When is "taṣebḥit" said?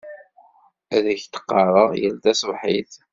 2.23-2.93